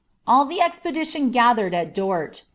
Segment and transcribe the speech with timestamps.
[0.15, 2.41] "* All the expediiion gatheretl at Dort.